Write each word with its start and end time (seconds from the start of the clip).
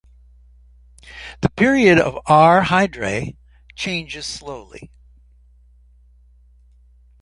The 1.41 1.51
period 1.51 1.99
of 1.99 2.17
R 2.25 2.63
Hydrae 2.63 3.37
changes 3.75 4.25
slowly. 4.25 4.89